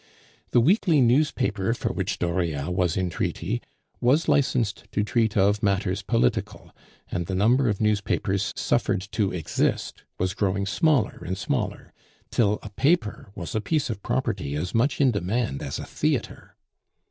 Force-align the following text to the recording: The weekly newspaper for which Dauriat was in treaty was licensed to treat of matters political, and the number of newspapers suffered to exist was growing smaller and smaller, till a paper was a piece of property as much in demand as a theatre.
The 0.49 0.59
weekly 0.61 0.99
newspaper 0.99 1.75
for 1.75 1.93
which 1.93 2.17
Dauriat 2.17 2.73
was 2.73 2.97
in 2.97 3.11
treaty 3.11 3.61
was 3.99 4.27
licensed 4.27 4.85
to 4.93 5.03
treat 5.03 5.37
of 5.37 5.61
matters 5.61 6.01
political, 6.01 6.75
and 7.11 7.27
the 7.27 7.35
number 7.35 7.69
of 7.69 7.79
newspapers 7.79 8.51
suffered 8.55 9.01
to 9.11 9.31
exist 9.31 10.01
was 10.17 10.33
growing 10.33 10.65
smaller 10.65 11.21
and 11.23 11.37
smaller, 11.37 11.93
till 12.31 12.57
a 12.63 12.71
paper 12.71 13.29
was 13.35 13.53
a 13.53 13.61
piece 13.61 13.91
of 13.91 14.01
property 14.01 14.55
as 14.55 14.73
much 14.73 14.99
in 14.99 15.11
demand 15.11 15.61
as 15.61 15.77
a 15.77 15.85
theatre. 15.85 16.55